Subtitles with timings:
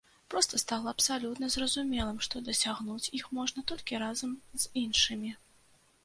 [0.33, 4.31] Проста стала абсалютна зразумелым, што дасягнуць іх можна толькі разам
[4.63, 5.35] з іншымі.